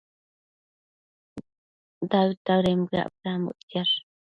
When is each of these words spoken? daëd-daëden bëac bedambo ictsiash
daëd-daëden 2.09 2.79
bëac 2.89 3.07
bedambo 3.13 3.49
ictsiash 3.59 3.95